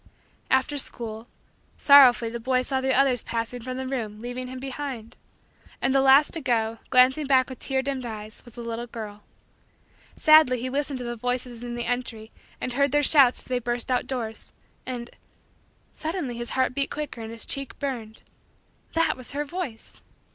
After 0.49 0.79
school 0.79 1.27
sorrowfully 1.77 2.31
the 2.31 2.39
boy 2.39 2.63
saw 2.63 2.81
the 2.81 2.91
others 2.91 3.21
passing 3.21 3.61
from 3.61 3.77
the 3.77 3.87
room, 3.87 4.19
leaving 4.19 4.47
him 4.47 4.57
behind. 4.57 5.15
And 5.79 5.93
the 5.93 6.01
last 6.01 6.33
to 6.33 6.41
go, 6.41 6.79
glancing 6.89 7.27
back 7.27 7.51
with 7.51 7.59
tear 7.59 7.83
dimmed 7.83 8.03
eyes, 8.07 8.41
was 8.43 8.55
the 8.55 8.61
little 8.63 8.87
girl. 8.87 9.21
Sadly 10.15 10.59
he 10.59 10.71
listened 10.71 10.97
to 10.97 11.05
the 11.05 11.15
voices 11.15 11.63
in 11.63 11.75
the 11.75 11.85
entry 11.85 12.31
and 12.59 12.73
heard 12.73 12.91
their 12.91 13.03
shouts 13.03 13.41
as 13.41 13.45
they 13.45 13.59
burst 13.59 13.91
out 13.91 14.07
doors; 14.07 14.53
and 14.87 15.11
suddenly, 15.93 16.35
his 16.35 16.49
heart 16.57 16.73
beat 16.73 16.89
quicker 16.89 17.21
and 17.21 17.29
his 17.31 17.45
cheeks 17.45 17.75
burned 17.77 18.23
that 18.93 19.15
was 19.15 19.33
her 19.33 19.45
voice! 19.45 20.01